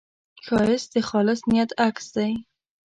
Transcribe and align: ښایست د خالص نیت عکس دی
ښایست 0.45 0.87
د 0.93 0.95
خالص 1.09 1.41
نیت 1.51 1.71
عکس 1.85 2.05
دی 2.15 2.31